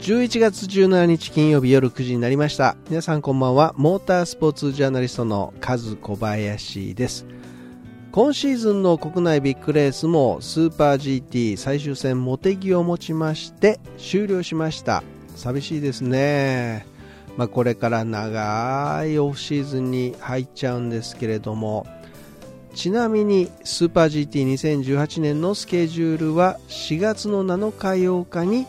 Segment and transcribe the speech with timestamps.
[0.00, 2.76] 11月17日金曜日夜9時になりました。
[2.90, 3.72] 皆さんこんばんは。
[3.78, 7.24] モータースポーツジャーナリストのカズ小林です。
[8.12, 15.02] 今シーズンの国内ビッグレースもスーパー GT 最終戦モテギをもちまして終了しました。
[15.36, 16.84] 寂しいですね。
[17.38, 21.86] まあ、これから長いオフシーズンに入っちゃうんですけれども。
[22.80, 24.26] ちなみにスーパー
[24.56, 28.66] GT2018 年のスケジュールは4月の7日8日に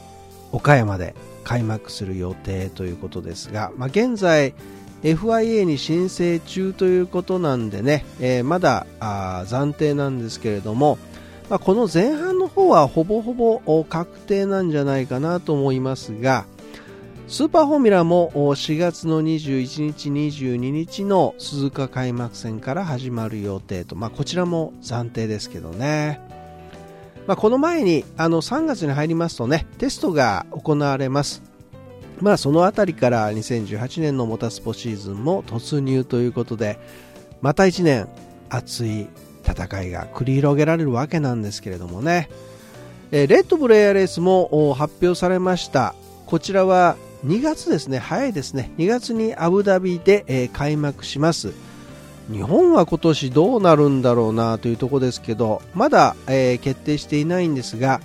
[0.52, 1.16] 岡山で
[1.46, 4.54] 開幕する予定ということですが、まあ、現在
[5.02, 10.98] FIA に申請中ということなんでね、えー、まだ暫定なんですけれども、
[11.50, 16.46] まあ、この前半の方はほぼほぼ確定なんじゃないかなと思いますが
[17.32, 26.20] スーパーフォーミュラも4月の21日、22日の鈴鹿開幕戦から始まる予定と、まあ、こちらも暫定ですけどね。
[27.28, 31.42] まあ、この前にあの3月に入りますとねテストが行われます、
[32.20, 36.80] まあ、その辺りから2018年のモタスポシーズンも突入ということで
[37.40, 38.10] また1年
[38.50, 39.08] 熱い
[39.48, 42.30] 戦いが繰り広げられるわけなんですけれどもね、
[43.12, 45.96] レッドブルエアレースも発表されました。
[46.26, 48.72] こちらは2月ですね早いですね。
[48.78, 51.54] 2月にアブダビで、えー、開幕します。
[52.32, 58.00] 日本は今年どうなるんだろうなというとこですけどまだ、えー、決定していないんですが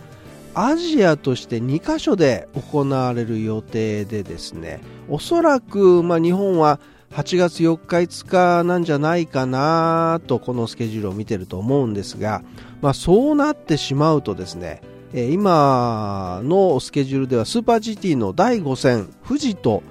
[0.55, 12.43] アジアとして2カ所で行われる予定でですねおそらく、まあ、日本は8月4日5日なんじゃないかなとこのスケジュールを見てると思うんですが、
[12.81, 14.81] まあ、そうなってしまうとですね
[15.19, 19.83] え今のスケジュールではスーパー GT の第5戦富士と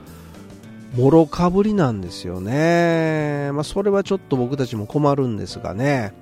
[0.95, 6.13] もろかぶりなんですよね、まあ、それはちょっと僕たちも困るんですがね。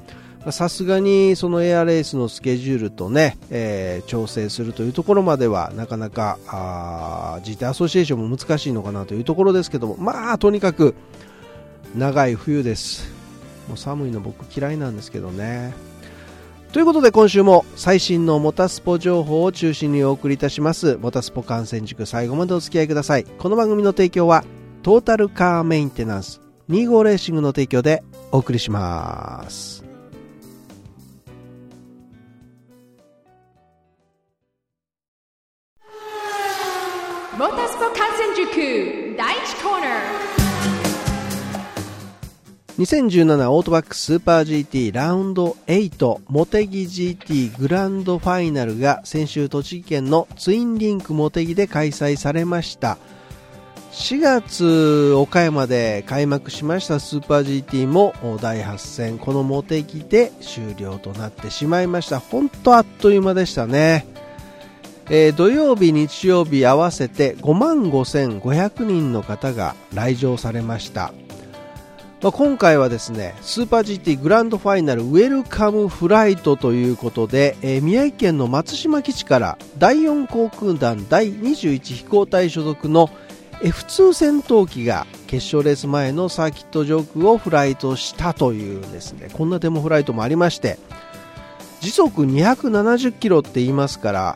[0.51, 9.97] さすがにそのエアレースのスケジュールとね、えー、調整するというところまではなかなかあ GT アソシエーションも難しいのかなというところですけども。
[9.97, 10.95] まあとにかく
[11.95, 13.11] 長い冬です。
[13.67, 15.73] もう寒いの僕嫌いなんですけどね。
[16.73, 20.97] ということで今週も最新のモタスポ情報を中心にお送りいたします。
[20.97, 23.25] モタスポ観戦塾最後までお付き合いください。
[23.25, 24.43] この番組の提供は
[24.81, 26.41] トータルカーメンテナンス。
[26.69, 29.85] 25レーシングの提供でお送りします。
[37.37, 40.22] モータースポ観戦塾第1コーナー。
[42.83, 52.97] 2017オートバックスーパー GT ラウンド8モテギ GT グランドファイナルが先週栃木県のツインリンクモテギで開催されました。
[53.93, 62.19] 4月岡山で開幕しましたスーパー GT も第8戦このモテギで終了となってしまいました。
[62.19, 64.05] 本当あっという間でしたね。
[65.09, 71.13] えー、土曜日、日曜日合わせて5万5500人の方が来場されました。
[72.23, 83.09] まあ、今回はですねスーパー GT グランドファイナルウェルカムフライトということで、えー、宮城県の松島基地から第4航空団第21飛行隊所属の
[83.59, 89.29] F2 戦闘機が決勝レース前のサーキット上空をフライトしたというですね。
[89.33, 90.79] こんなデモフライトもありまして
[91.81, 94.35] 時速270キロって言いますから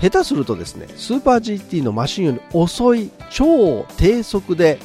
[0.00, 4.80] 下手するとですねスーパー GT のマシンより遅い超低速で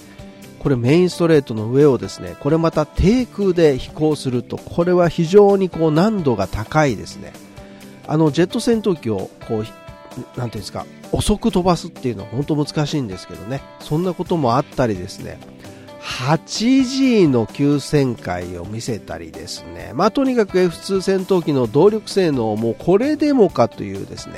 [0.59, 7.33] これメインストレートの上をですねこれまた低空で飛行するとこれは非常にこう難度が高いですね。
[8.07, 13.61] あのジェット戦闘機をこうなんていうんですか遅く飛ばすっていうのは本当難しいんですけどね。
[13.79, 15.39] そんなこともあったりですね。
[16.01, 24.35] 8G の急旋回を見せたりですね、まあ、とにかく F2 戦闘機の動力性能もこれでもかというですね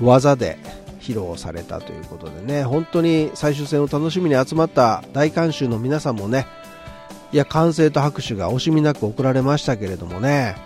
[0.00, 0.58] 技で
[1.04, 2.64] 披露されたということでね。
[2.64, 6.46] 本当に最終戦を楽しみに集まった大観衆の皆さんもね
[7.32, 10.56] いや歓声と拍手が惜しみなく送られましたけれどもね。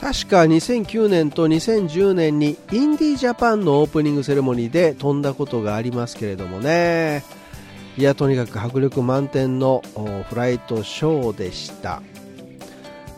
[0.00, 7.24] 確か2009年と2010年にインディージャパンのオープニングセレモニーで飛んだことがありますけれどもね。
[7.96, 9.82] いやとにかく迫力満点の
[10.28, 12.02] フライトショーでした。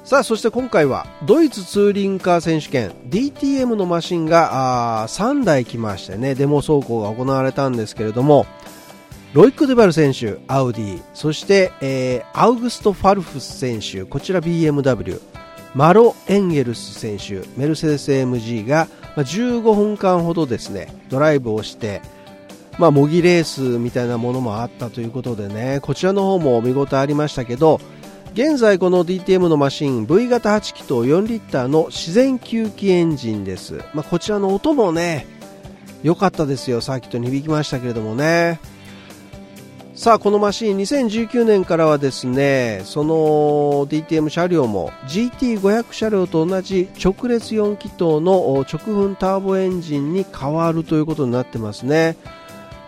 [0.06, 8.46] さあそして今回はドイツツーリンカー選手権 DTM のマシンがあ3台来ましてねデモ走行が行われたんですけれども
[9.32, 15.20] ロイック・デバル選手アウディそして、えー、アウグスト・ファルフス選手こちら BMW
[15.74, 18.86] マロ・エンゲルス選手メルセデス AMG が、
[19.16, 22.00] 15分間ほどですねドライブをして
[22.78, 27.80] まあ、模擬レースみたいなものもあったということでねこちらの方も見応えありましたけど
[28.36, 35.26] 現在この DTM のマシン V 型8気筒4リッターの自然吸気エンジンです、まあ、こちらの音もね
[36.02, 36.82] 良かったですよ。
[36.82, 38.60] サーキットに響きましたけれどもね。
[39.94, 43.14] さあこのマシン2019年からはですねその
[43.86, 52.18] DTM 車両も GT500 車両と同じ直列4気筒の直噴ターボエンジンに変わるということになってますね。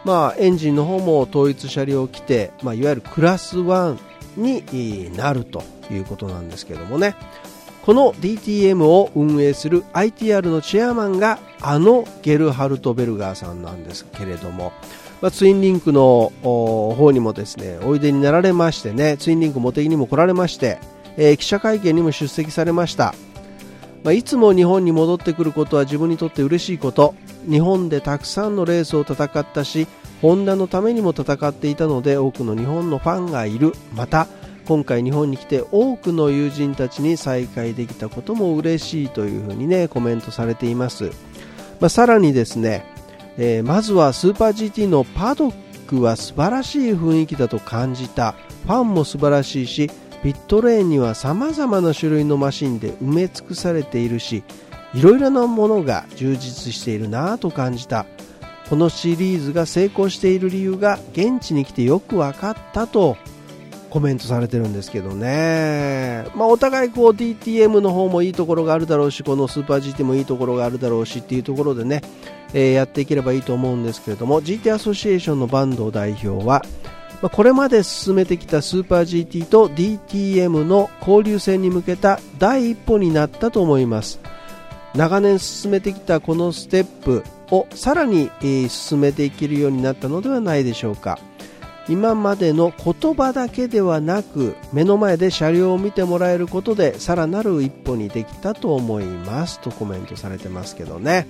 [0.04, 4.07] まあエンジンの方も統一車両規定、まあ、いわゆるクラス1
[4.38, 7.16] になるということなんですけどもね。
[7.84, 14.72] この DTM を運営する ITR のチェアマンがあのゲルハルト・ベルガーさんなんですけれども。
[15.20, 20.78] まあ、ツインリンクの方にもですねおいでになられましてねツインリンク茂木にも来られまして、
[21.16, 23.14] えー、記者会見にも出席されました、
[24.04, 27.14] まあ、いつも日本に戻ってくることは自分にとって嬉しいこと。
[27.48, 29.86] 日本でたくさんのレースを戦ったし
[30.20, 33.72] ホンダのためにも戦っていたので多くの日本のファンがいる。
[33.94, 34.26] また
[34.66, 41.10] 今回日本に来て多くの友人たちに再会できたことも嬉しいというふうにねコメントされています、
[41.80, 42.84] まあ、さらにですね
[43.38, 45.54] えー、まずはスーパー GT のパドッ
[45.86, 48.34] クは素晴らしい雰囲気だと感じた。
[48.64, 49.90] ファンも素晴らしいし
[50.22, 54.42] ピットレーンには様々な種類のマシンで埋め尽くされているし
[54.94, 58.06] いろいろなものが充実しているなぁと感じた。
[58.68, 63.16] このシリーズが成功している理由が現地に来てよく分かったと
[63.88, 72.02] コメントされてるんですけどね、まあ、お互いこう DTM の方もいいところがあるだろうしこのスーパー GT もいいところがあるだろうしっていうところでね、
[72.52, 76.62] えー、やっていければいいと思うんですけれども GT アソシエーションの坂東代表は、
[77.20, 84.20] まあ、これまで進めてきたスーパー GT と DTM の交流戦に向けた第一歩になったと思います。
[84.94, 88.30] 長年進めてきたこのステップをさらに、
[88.68, 91.18] 進めていけるようになったのではないでしょうか。
[91.88, 99.58] 今までの言葉だけではなく目の前で車両を見てもらえることでさらなる一歩にできたと思います。
[99.60, 101.26] とコメントされてますけどね。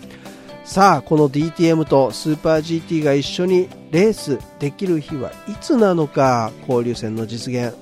[0.69, 7.75] さあこの DTM とスーパー GT が一緒にレースできる日はいつなのか交流戦の実現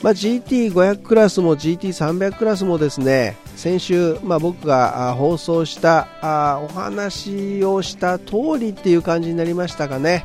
[0.00, 10.24] まあ、GT500 クラスも GT300 クラスもですね先週、まあ、僕が放送したあお話をした通りっていう感じになりましたかね。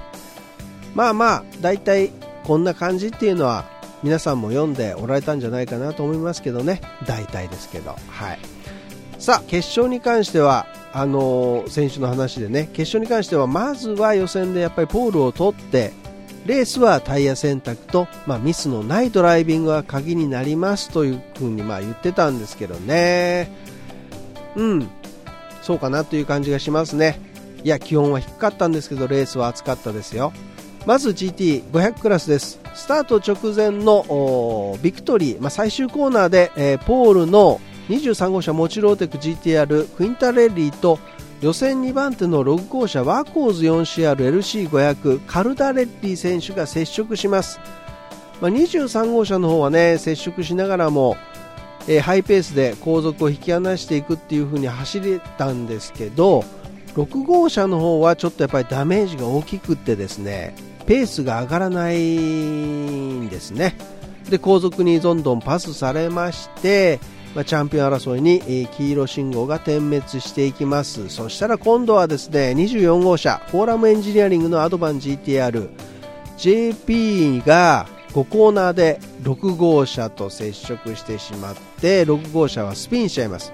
[0.94, 2.12] まあまあ大体
[2.44, 3.66] こんな感じっていうのは
[4.04, 6.82] 皆さんも読んでおられたんじゃないかなと思いますけどね。
[7.08, 7.96] 大体ですけど。
[8.10, 8.59] はい。
[9.20, 15.92] さあ決勝に関してはあのー、選手の話でね決勝に関してはまずは予選でやっぱりポールを取って
[16.46, 23.52] レースはタイヤ選択と、まあ、ミスのないドライビングが鍵になりますというふうにまあ言ってたんですけどね。
[24.56, 24.90] うん。
[25.62, 27.20] そうかなという感じがしますね。
[27.64, 30.32] いや気温は低かったんですけどレースは暑かったですよ。
[30.86, 32.60] まず GT500 クラスです。
[32.74, 37.60] スタート直前のビクトリー、まあ、最終コーナーで、えー、ポールの
[37.90, 41.00] 23号車モチローテク GTR クインタレッリーと
[41.42, 47.60] 予選2番手の6号車ワーコーズ 4CRLC500 カルダレッリー選手が接触します、
[48.42, 51.18] まあ、23号車の方はね接触しながらも、
[51.88, 56.44] えー、ハイペースで後続を引き離していくっていう風に走れたんですけど
[56.94, 60.54] 6号車の方はちょっとやっぱりダメージが大きくってですね
[60.86, 63.76] ペースが上がらないんですね。
[64.30, 67.00] で後続にどんどんパスされまして
[67.36, 71.10] まあ、チャンピオン争いに、え、黄色信号が点滅していきます。
[71.10, 75.70] そしたら今度はですね24号車フォーラムエンジニアリングのアドバン GTR
[76.38, 83.54] JP が5コーナーで6号車と接触してしまって6号車はスピンしちゃいます。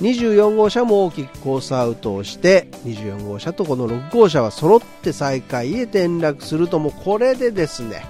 [0.00, 8.04] 24号車も大きくコースアウトをして24号車とこの6号車は揃って最下位へ転落するともこれでですね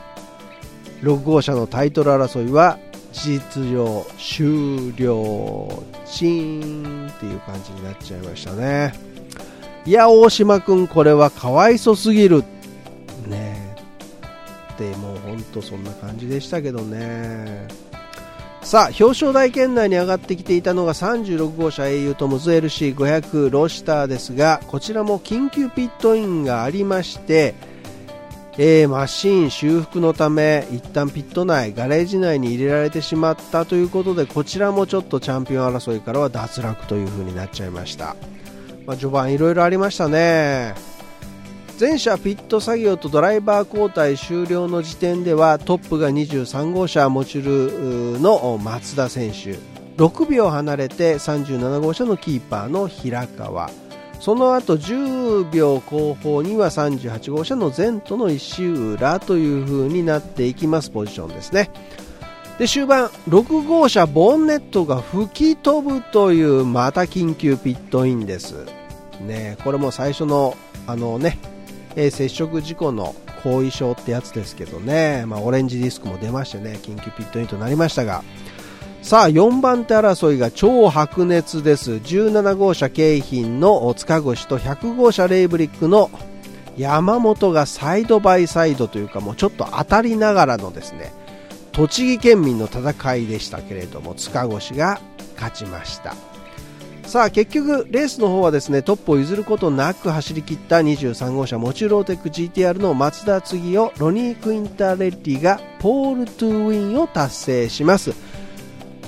[1.03, 2.79] 6号車のタイトル争いは
[3.25, 8.93] 実上終了チーンっていう感じになっちゃいましたね。
[9.87, 12.45] いや大島君これはかわいそすぎる。
[13.27, 13.77] ね。
[14.75, 17.69] ってもう本当そんな感じでしたけどね。
[18.63, 27.55] さあ表彰台圏内に上がってきていたのが36号車英雄トムズ LC500 ローシターですがこちらも緊急ピットインがありまして
[28.59, 38.17] えー、マシン修復のため一旦ピット内ガレージ内に入れられてしまったということでこちらもちょっとチャンピオン争いからは脱落という風になっちゃいました、
[38.87, 40.97] まあ、序盤いろいろありましたね。
[41.77, 49.59] 全車ピット作業とドライバー交代終了の時点ではトップが23号車モチュルの松田選手。
[49.99, 53.71] 6秒離れて37号車のキーパーの平川。
[54.21, 61.71] その後10秒後方には38号車の前途の石浦という風になっていきますポジションですね。
[62.59, 68.65] で終盤6号車ボンネットが吹き飛ぶというまた緊急ピットインです。
[69.21, 70.57] ねこれも最初の
[70.87, 71.39] あのね、
[71.97, 78.23] え、接触事故の後遺症ってやつですけどね、まあ、オレンジディスクも出ましてね緊急ピットインとなりましたが。
[79.07, 81.93] さあ4番手争いが超白熱です。
[81.93, 86.11] 17号車京浜の塚越と100号車レイブリックの
[86.77, 91.13] 山本がサイドバイサイドというかもうちょっと当たりながらのですね
[91.71, 95.01] 栃木県民の戦いでしたけれども塚越が
[95.37, 96.17] 勝ちました。
[97.05, 108.13] さあ結局レースの方はですねトップを譲ることなく走り切った23号車モチュローテック GTR の松田次をロニー・クインターレッディがポール・トゥウィンを達成します。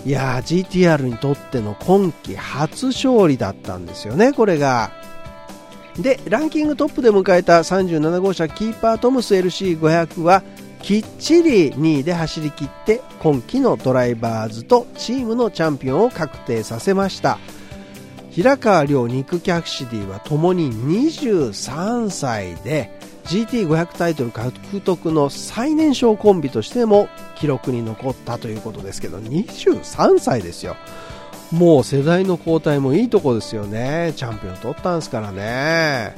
[0.04, 4.90] いやー GTR にとっての今季初勝利だったんですよね、これが。
[5.98, 10.42] で、ランキングトップで迎えた37号車キーパートムス LC500 は
[10.82, 17.38] きっちり2位で走り切って今季のドライバーズとチームのチャンピオンを確定させました
[18.30, 30.76] 平川亮ニック・キャクシディはともに23歳で GT500 タイトル獲得の最年少コンビとしても記録に残ったということですけど23歳ですよ。
[31.52, 34.12] もう世代の交代もいいとこですよね。
[34.16, 36.14] チャンピオン取ったんですからね、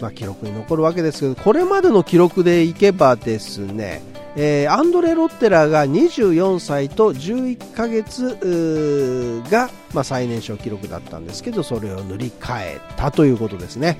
[0.00, 4.02] まあ、記録に残るわけですけどこれまでの記録でいけばですね
[4.36, 13.98] えー、アンドレ・ロッテラが24歳と11ヶ月が、まあ、最年少記録だったんですけどそれを塗り替えたということですね。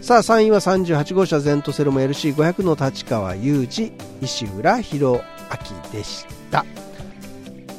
[0.00, 6.64] さあ3位は38号車ゼントセルモ LC500 の立川裕二石浦弘明でした。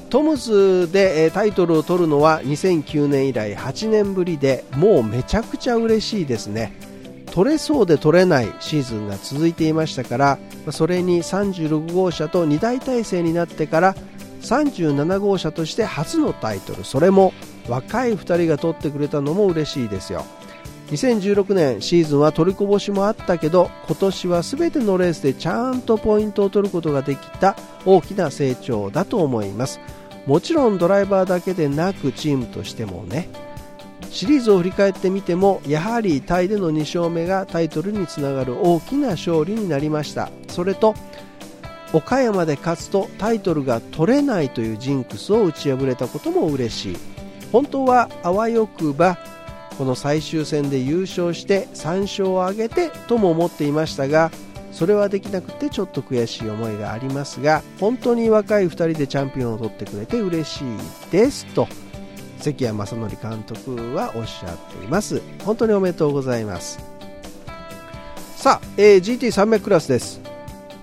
[0.09, 6.73] トムズでタイトルを取るのは2009年以来8年ぶりでもうめちゃくちゃ嬉しいですね。
[7.31, 10.39] 取れそうで取れないシーズンが続いていましたから
[10.71, 13.95] それに36号車と2大体制になってから
[14.41, 16.83] 37号車として初のタイトル。
[16.85, 17.33] それも
[17.67, 20.25] 若い2人が取ってくれたのも嬉しいですよ。
[20.87, 29.79] 2016年シーズンは取りこぼしもあったけど今年は全てのレースでちゃんとポイントを取ることができた大きな成長だと思います。
[30.25, 33.29] もちろんドライバーだけでなくチームとしてもね。
[34.09, 40.29] シリーズを振り返ってみてもやはりタイでの2勝目がタイトルにつながる大きな勝利になりました。
[40.47, 40.95] それと
[41.93, 46.97] 岡山で勝つとタイトルが取れないというジンクスを打ち破れたことも嬉しい。
[47.51, 49.17] 本当はあわよくば
[49.77, 54.31] この最終戦で優勝して3勝を挙げてとも思っていましたが
[54.71, 61.67] それはできなくてちょっと悔しい思いがありますが本当に若い2人でチャンピオンを取ってくれて嬉しいですと
[62.39, 65.21] 関谷正則監督はおっしゃっています。
[65.43, 66.79] 本当におめでとうございます。
[68.35, 70.21] さあ、えー、GT300 クラスです。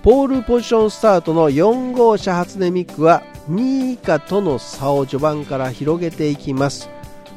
[0.03, 6.94] ポールポジションスタートの4号車初音ミックは2位以下との差を序盤から広げていきます。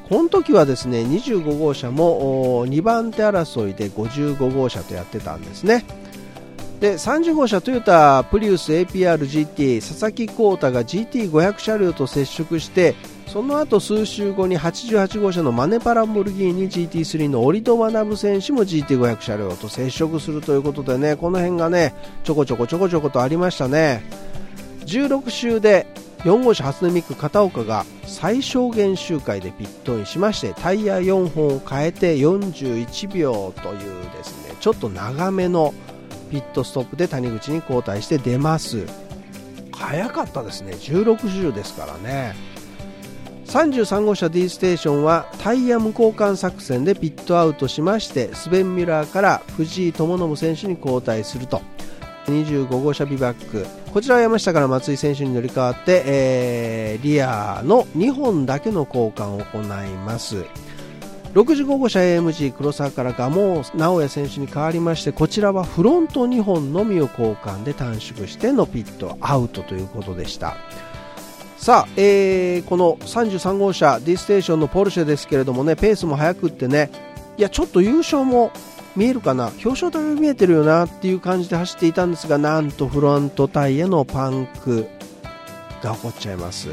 [0.08, 5.84] この時はですね25号車も2番手争いで55号車とやってたんですね。
[6.80, 12.94] で30号車トヨタプリウス APRGT 佐々木浩太が GT500 車両と接触して
[13.26, 24.02] その後数週後に88号車のマネパランボルギーニ GT3 のオリトマナブ選手も GT500 車両と接触するということでねこの辺がねちょこちょこちょこちょことありましたね。
[24.86, 25.86] 16周で
[26.24, 35.72] 4号車初音ミク片岡が最小限周回でピットインしましてタイヤ4本を変えて41秒というですねちょっと長めの
[36.30, 38.84] ピットストップで谷口に交代して出ます。
[39.72, 42.34] 早かったですね16周ですからね。
[43.46, 51.62] 33号車 D ステーションはタイヤ無交換作戦でピットアウトしましてスベン・ミュラーから藤井智信選手に交代すると。
[52.26, 60.44] 25号車ビバックこちらは山下から松井選手に乗り換わって、えー、リアの2本だけの交換を行います。
[61.34, 70.56] 65号車 AMG 黒沢から蒲生直哉選手に変わりましてこちらはフロント2本のみを交換で短縮してのピットアウトということでした。
[71.56, 76.90] さあ、えー、この33号車 D ステーションのポルシェですけれどもねペースも速くってね
[77.36, 78.52] いやちょっと優勝も
[78.98, 79.52] 見えるかな？
[79.64, 84.88] 表彰台が見えてるよなっていう感じで走っていたんですがなんとフロントタイヤのパンク
[85.84, 86.70] が起こっちゃいます。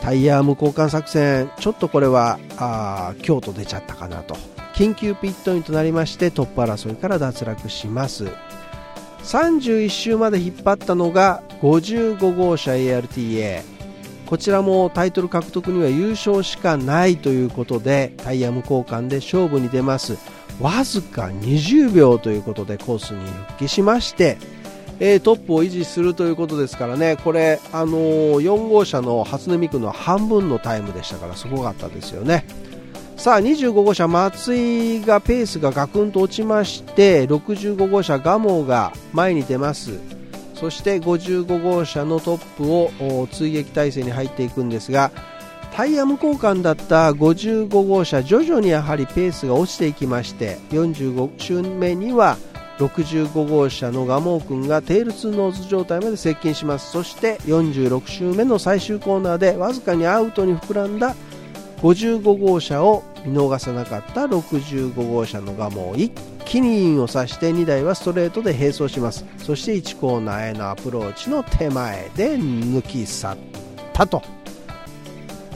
[0.00, 4.36] タイヤ無交換作戦ちょっとこれはあ京都出ちゃったかなと。
[4.74, 8.28] 緊急ピットインとなりましてトップ争いから脱落します。
[9.24, 13.62] 31周まで引っ張ったのが55号車 ARTA
[14.26, 20.16] こちらもタイトル獲得には優勝しかないということでタイヤ無交換で勝負に出ます。
[20.60, 24.38] わずか20秒ということでコースに復帰しまして
[25.00, 32.46] えー、トップを維持するということですからね、これ、あのー、4号車の初音ミクの半分のタイムでしたからすごかったですよね。
[33.16, 39.98] さあ25号車松井がペースがガクンと落ちまして65号車蒲生が前に出ます
[40.54, 45.10] そして55号車のトップを追撃態勢に入っていくんですが
[45.74, 52.36] タイヤ無交換だった55号車徐々にやはりペースが落ちていきまして45周目には
[52.78, 56.92] 65号車の蒲生君が tail to nose 状態まで接近します。
[56.92, 61.16] そして46周目の最終コーナーでわずかにアウトに膨らんだ
[61.78, 66.12] 55号車を見逃さなかった65号車の蒲生を一
[66.44, 69.24] 気にインを刺して2台はストレートで並走します。
[69.38, 73.36] そして1コーナーへのアプローチの手前で抜き去っ
[73.92, 74.22] たと。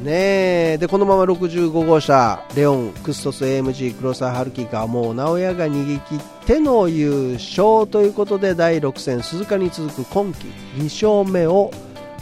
[0.01, 0.79] ねえ。
[0.79, 11.71] でこのまま65号車レオン、クストス AMG 黒沢春樹がもう直哉が逃げ切っての優勝ということで第6戦鈴鹿に続く今季2勝目を、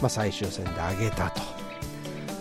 [0.01, 1.41] まあ、最終戦で挙げたと。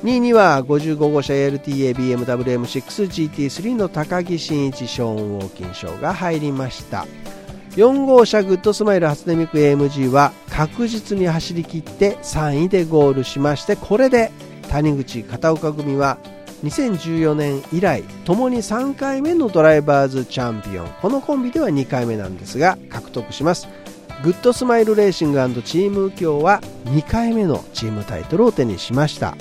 [0.03, 7.07] 2位には55号車 ARTA BMW M6 GT3 の高木真一ショーン・ウォーキンショーが入りました。
[7.77, 14.33] 4号車グッドスマイル初音ミク AMG は確実に走り切って3位でゴールしましてこれで
[14.77, 16.19] 谷口片岡組は
[16.63, 20.89] 2014年以来ともに3回目のドライバーズチャンピオン。
[21.01, 23.69] このコンビでは2回目なんですが獲得します。
[24.23, 29.37] グッドスマイルレーシングチーム右京は2回目のチームタイトルを手にしました。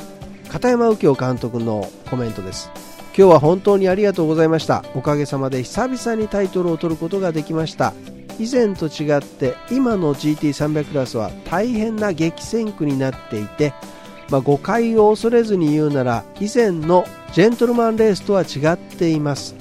[0.50, 2.69] 片山右京監督のコメントです。
[3.17, 4.86] 今日は本当にありがとうございました。
[4.93, 7.93] おかげさまで久々にタイトルを取ることができました。
[8.39, 13.74] 以前と違って今の GT300 クラスは大変な激戦区になっていて
[14.29, 19.55] まあ、誤解を恐れずに言うなら以前のジェントルマンレースとは違っています。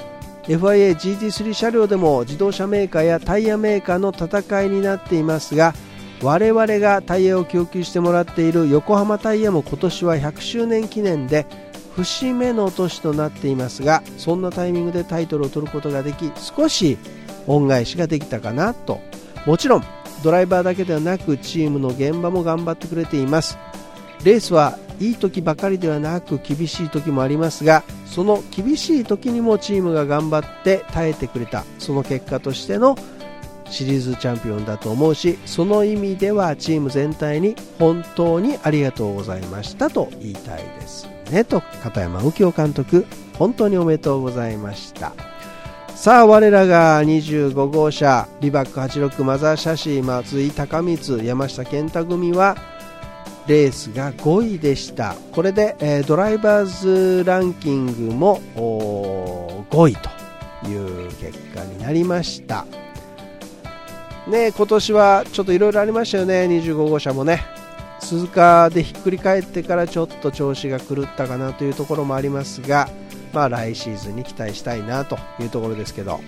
[0.44, 5.72] FIA GT3 車両でも自動車メーカーやタイヤメーカーの戦いになっていますが
[6.22, 11.46] 我々がタイヤを供給してもらっている横浜タイヤも今年は100周年記念で
[11.96, 16.98] 節目の年となっていますがそんなタイミングでタイトルを取ることができ少し
[17.46, 19.00] 恩返しができたかなと。
[19.46, 19.84] もちろん
[20.22, 23.58] ドライバーだけではなくチームの現場も頑張ってくれています。
[24.24, 32.96] レースはいい時ばかりではなく厳しい時もありますがその厳しい時にもチームが頑張って耐えてくれたその結果としての
[33.68, 41.44] シリーズチャンピオンだと思うしその意味ではチーム全体に本当にありがとうございましたと言いたいですね。
[41.44, 43.06] と片山右京監督。
[43.38, 45.12] 本当におめでとうございました。
[45.94, 52.56] さあ我らが25号車リバック86マザーシャシー松井高光山下健太組は
[53.46, 55.14] レースが5位でした。
[55.32, 58.40] これで、えー、ドライバーズランキングも
[59.70, 62.64] 5位という結果になりました。
[64.26, 66.46] ね今年はちょっといろいろありましたよね。
[66.46, 67.44] 25号車もね。
[68.00, 72.88] 鈴鹿でひっくり返ってからちょっと調子が狂ったかなというところもありますが
[73.32, 76.20] まあ来シーズンに期待したいなというところですけど。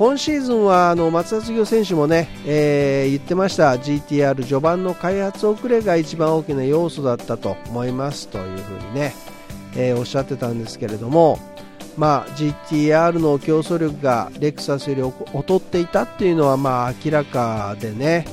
[0.00, 9.12] 今シーズンはあの松田杉選手もね、えー、言ってました GTR 序盤の開発遅れが一番大きな要素だったと思いますというふうにね、
[9.76, 11.38] えー、おっしゃってたんですけれども、
[11.98, 15.02] まあ、GTR の競争力がレクサスより
[15.34, 18.24] 劣っていたっていうのはまあ明らかでね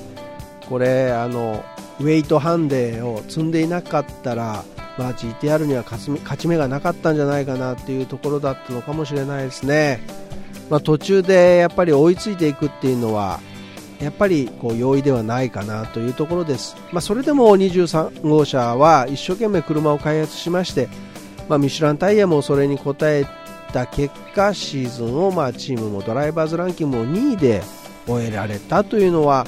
[0.70, 1.66] これあの
[2.00, 4.64] ウェイトハンデを積んでいなかったら、
[4.98, 10.27] まあ、GTR には勝ち目がなかったんじゃないかなっていうところだったのかもしれないですね。
[10.70, 13.40] まあ、途中でやっぱり追いついていくっていうのは
[14.00, 20.88] やっぱりこう容易ではないかなというところです、まあ、それでも23号車は一生懸命車を開発しまして、
[21.50, 23.26] まあ、ミシュランタイヤもそれに応え
[23.74, 27.62] た結果シーズンをまあチームもドライバーズランキングも2位で
[28.06, 29.46] 終えられたというのは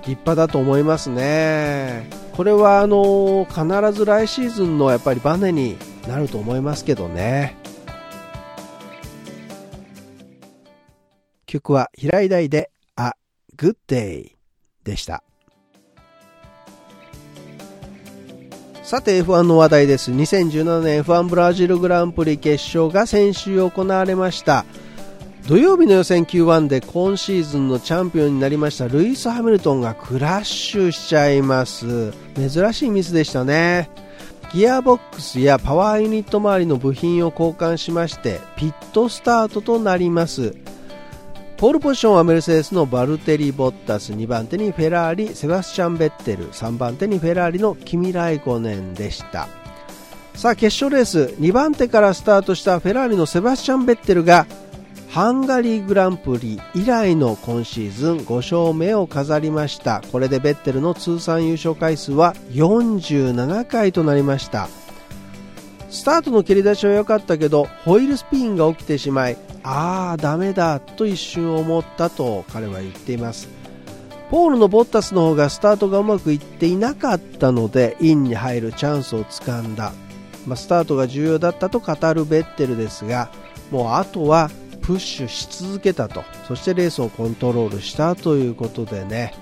[0.00, 2.08] 立派だと思いますね。
[2.36, 7.56] これはあの必ず来シーズンのやっぱりバネになると思いますけどね。
[11.56, 13.12] 曲は平井大で A
[13.56, 14.32] Good Day
[14.84, 15.22] でした。
[18.82, 20.12] さて F1 の話題です。
[20.12, 24.64] 2017年 F1 ブラジルグランプリ決勝が先週行われました。
[25.48, 33.88] 土曜日の予選 Q1 で今シーズンのチャンピオンになりましたルイス・ハミルトンがクラッシュしちゃいます珍しいミスでしたね
[34.52, 40.56] ギアボックスやパワーユニット周りの部品を交換しましてピットスタートとなります
[41.56, 44.12] ポールポジションはメルセデスのバルテリ・ボッタス。
[44.12, 46.50] 2番手にフェラーリセバスチャン・ベッテル。
[46.50, 49.48] 3番手にフェラーリのキミ・ライコネンでした。
[50.34, 51.34] さあ決勝レース。
[51.40, 54.46] 2番手からスタートしたフェラーリのセバスチャン・ベッテルが
[55.08, 60.02] ハンガリーグランプリ以来の今シーズン5勝目を飾りました。
[60.12, 64.68] これでベッテルの通算優勝回数は47回となりました。
[65.88, 69.38] スタートの蹴り出しは良かったけどホイールスピンが起きてしまい
[69.68, 73.48] ああダメだと一瞬思ったと彼は言っています。
[74.30, 79.92] ポールのボッタスの方がスタートがうまくいっていなかったのでインに入るチャンスをつかんだ、
[80.46, 83.30] まあ、スタートが重要だったと語るベッテルですが
[83.70, 84.50] もうあとは
[84.82, 86.22] プッシュし続けたと。
[86.46, 89.34] そしてレースをコントロールしたということでね、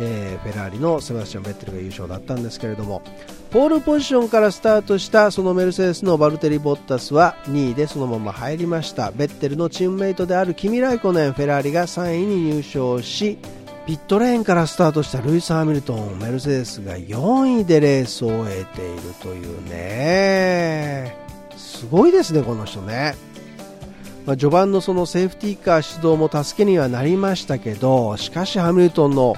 [0.00, 3.02] えー、フェラーリのセバスチャン・ベッテルが優勝だったんですけれども。
[3.50, 9.10] ポールポジションからスタートしたそのメルセデスのバルテリ・ボッタスは2位でそのまま入りました。
[9.10, 13.38] ベッテルのチームメイトであるキミ・ライコネンフェラーリが3位に入賞し
[13.86, 21.16] ピットレーンからスタートしたルイス・ハミルトンメルセデスが4位でレースを終えているというね。
[21.56, 23.16] すごいですねこの人ね。
[24.26, 29.34] まあ、序盤のそのセーフティーカー指導も助けにはなりましたけどしかしハミルトンの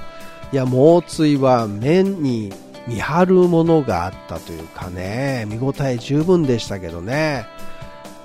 [0.52, 2.52] いや猛追は面に
[2.86, 7.46] 見張るものがあったというかね見応え十分でしたけどね、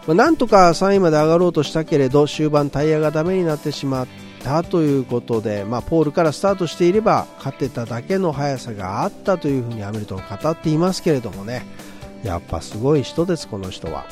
[0.08, 4.08] まあ、なんとか3位まで上がろうとしたけれど終盤タイヤがダメになってしまっ
[4.44, 11.66] たということで、まあ、ポールからスタートしていれば勝てただけの速さがあったというふうにハミルトン語っていますけれどもね。
[12.24, 14.06] やっぱすごい人ですこの人は。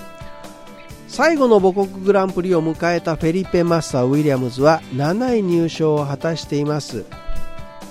[1.07, 7.05] 最後の母国グランプリを迎えたフェリペ・マッサー・ウィリアムズは7位入賞を果たしています。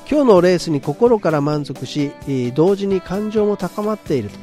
[0.09, 2.13] 今日のレースに心から満足し
[2.55, 4.39] 同時に感情も高まっていると。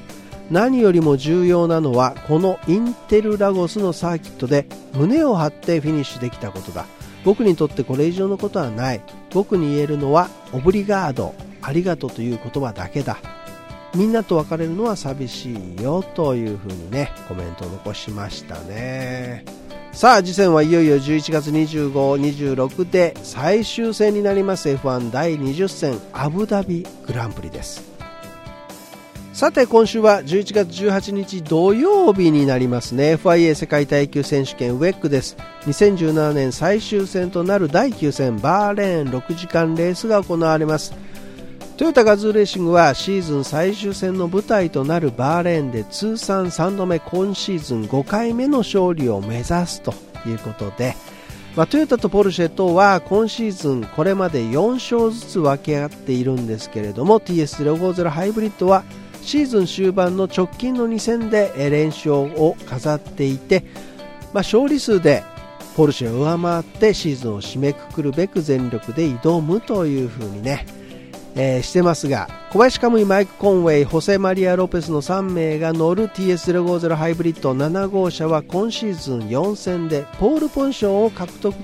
[0.49, 6.85] 何よりも重要なのはこのインテルラゴスのサーキットで胸を張ってフィニッシュできたことだ。
[7.23, 9.01] 僕にとってこれ以上のことはない。
[9.31, 11.33] 僕に言えるのはオブリガード。
[11.61, 13.19] ありがとうという言葉だけだ。
[13.93, 19.45] みんなと別れるのは寂しいよというふうにねコメントを残しましたね。
[19.93, 21.91] さあ次戦はいよいよ11月25、
[22.63, 24.69] 26で最終戦になります。
[24.69, 27.91] F1 第20戦アブダビグランプリです。
[29.33, 33.15] さて今週は11月18日土曜日になりますね。
[33.15, 35.35] FIA 世界耐久選手権ウェックです。
[35.65, 40.93] 2017年最終戦となる第9戦バーレーン6時間レースが行われます。
[41.81, 49.91] トヨタガズーレーシングはシーズン最終戦の舞台となるバーレーンで通算3度目今シーズン5回目の勝利を目指すと
[50.27, 50.95] いうことで、
[51.55, 58.83] まあ、トヨタとポルシェとは今シーズンこれまで4勝ずつ分け合っているんですけれども TS050 ハイブリッドは
[59.23, 63.65] シーズン終盤の直近の2戦で連勝を飾っていて、
[64.33, 65.23] まあ、勝利数で
[65.75, 70.67] ポルシェを上回ってシーズンを締めくくるべく全力で挑むというふうにね
[71.35, 81.57] えー、してますが小林カムイマイク・コンウェイホセ・マリア・ロペスの3名が乗る TS050 ハイブリッド7号車は今シーズン4戦でポールポジションを獲得っ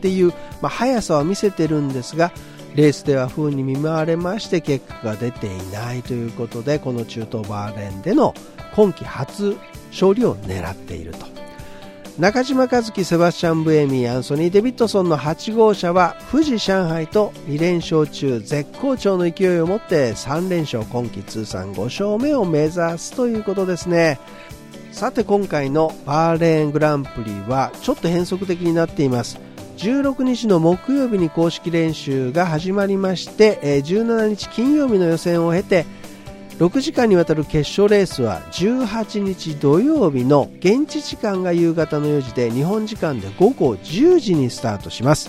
[0.00, 2.32] ていう、まあ、速さは見せてるんですが
[2.74, 8.34] レースでは不運に見舞われまして結果が出ていないということでこの中東バーレーンでの
[8.74, 9.56] 今季初
[9.90, 11.35] 勝利を狙っていると。
[12.18, 24.18] 中島和樹、セバスチャン・ブエミー、アンソニー・デビッドソンの8号車は富士上海と2連勝中絶好調の勢いを持って3連勝今季通算5勝目を目指すということですね。
[24.92, 29.38] さて今回のバーレーングランプリはちょっと変則的になっています。
[29.76, 35.84] 16日の木曜日に公式練習が始まりまして17日金曜日の予選を経て
[36.58, 45.28] 6時間にわたる決勝レースは18日土曜日の現地時間が夕方の4時で日本時間で午後10時にスタートします。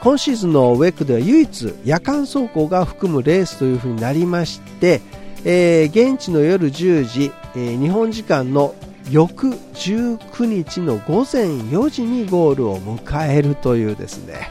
[0.00, 5.00] 今シーズンのウェックでは唯一夜間走行が含むレースというふうになりまして、
[5.44, 8.74] えー、現地の夜10時、えー、日本時間の
[9.08, 14.50] 翌19日の午前4時にゴールを迎えるというですね。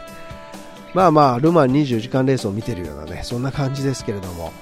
[0.94, 4.54] まあまあルマン24時間レースを見てるようなねそんな感じですけれども。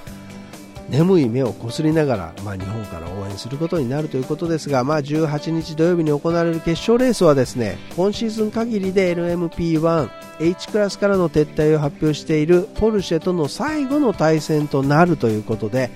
[0.93, 15.89] 眠い目をこすりながら、まあ、日本から応援することになるということですが、まあ、18日土曜日に行われる決勝レースはですね今シーズン限りで LMP1H クラスからの撤退を発表しているポルシェとの最後の対戦となるということで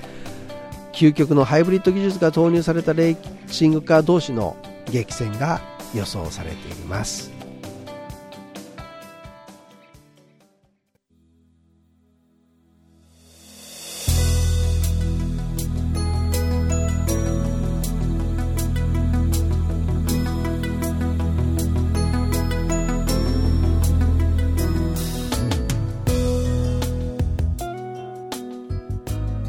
[0.94, 5.62] 究極のハイブリッド技術が投入されたレーシングカー同士の激戦が
[5.94, 7.37] 予想されています。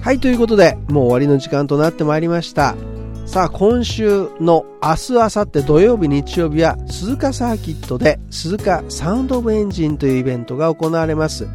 [0.08, 2.76] はい、ということで、もう終わりの時間となってまいりました。
[3.26, 11.46] さあ、今週の明日、明後日土曜日、日曜日は鈴鹿サーキットで鈴鹿サウンドオブエンジンというイベントが行われます。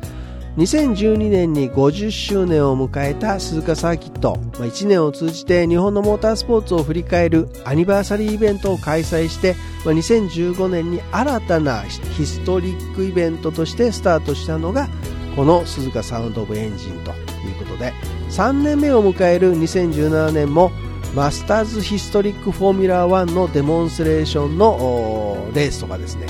[0.58, 14.90] 2012年に50周年を迎えた鈴鹿サーキット、ま1年を通じて日本のモータースポーツを振り返るアニバーサリーイベントを開催してま2015年に新たなヒストリックイベントとしてスタートしたのが
[15.36, 17.10] この鈴鹿サウンドオブエンジンと
[17.48, 17.94] いうことで
[18.34, 20.72] 3年目を迎える2017年も
[21.14, 26.26] マスターズヒストリックフォーミュラー1のデモンストレーションのレースとかですね。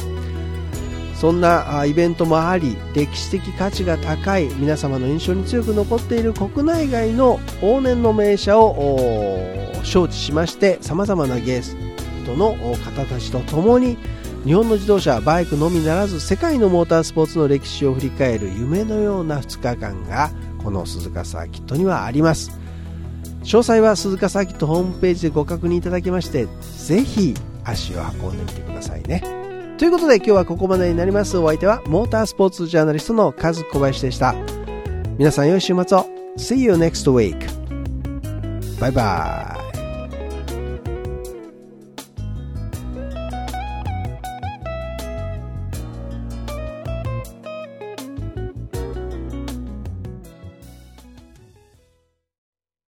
[1.16, 8.76] そんなイベントもあり歴史的価値が高い皆様の印象に強く残っている国内外の往年の名車を
[9.84, 11.78] 招致しましてさまざまなゲス
[12.26, 13.98] トの方たちと共に
[14.44, 20.30] 日本の自動車バイクのみならず世界のモータースポーツの歴史を振り返る夢のような2日間が
[20.64, 22.52] この鈴鹿サーキットにはあります。
[23.44, 26.48] 詳細は鈴鹿サーキットホームページでご確認いただきまして
[26.86, 27.34] ぜひ
[27.66, 29.22] 足を運んでみてくださいね。
[29.78, 31.38] ということで今日はここまでになります。
[31.38, 34.34] お相手はモータースポーツジャーナリストのカズ小林でした。
[35.18, 36.06] 皆さん良い週末を。
[36.38, 37.38] See you next week.
[38.80, 39.53] バイバイ